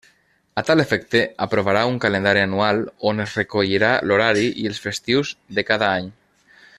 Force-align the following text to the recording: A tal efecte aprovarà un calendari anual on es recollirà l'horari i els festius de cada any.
A 0.61 0.61
tal 0.69 0.83
efecte 0.83 1.19
aprovarà 1.47 1.83
un 1.91 1.99
calendari 2.07 2.41
anual 2.45 2.81
on 3.11 3.23
es 3.27 3.37
recollirà 3.43 3.93
l'horari 4.11 4.49
i 4.65 4.69
els 4.71 4.85
festius 4.87 5.35
de 5.59 5.67
cada 5.73 5.95
any. 6.03 6.13